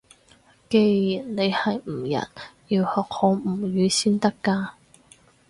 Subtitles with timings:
[0.67, 2.27] 既然你係吳人，
[2.69, 4.71] 要學好吳語先得㗎